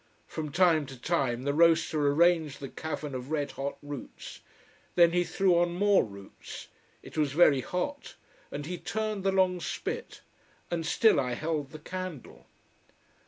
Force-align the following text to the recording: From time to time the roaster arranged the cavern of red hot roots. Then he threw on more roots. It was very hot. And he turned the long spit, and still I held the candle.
From 0.25 0.51
time 0.51 0.87
to 0.87 0.99
time 0.99 1.43
the 1.43 1.53
roaster 1.53 2.07
arranged 2.11 2.59
the 2.59 2.69
cavern 2.69 3.13
of 3.13 3.29
red 3.29 3.51
hot 3.51 3.77
roots. 3.83 4.39
Then 4.95 5.11
he 5.11 5.23
threw 5.23 5.59
on 5.59 5.75
more 5.75 6.03
roots. 6.03 6.69
It 7.03 7.19
was 7.19 7.33
very 7.33 7.61
hot. 7.61 8.15
And 8.51 8.65
he 8.65 8.79
turned 8.79 9.23
the 9.23 9.31
long 9.31 9.59
spit, 9.59 10.21
and 10.71 10.87
still 10.87 11.19
I 11.19 11.35
held 11.35 11.69
the 11.69 11.77
candle. 11.77 12.47